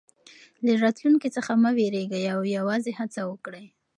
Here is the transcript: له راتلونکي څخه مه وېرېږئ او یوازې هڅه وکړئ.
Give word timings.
له 0.65 0.71
راتلونکي 0.83 1.29
څخه 1.37 1.51
مه 1.61 1.71
وېرېږئ 1.77 2.23
او 2.33 2.41
یوازې 2.57 2.91
هڅه 2.99 3.21
وکړئ. 3.31 3.65